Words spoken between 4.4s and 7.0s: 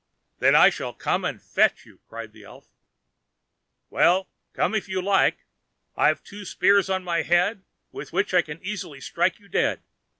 come if you like; I've two spears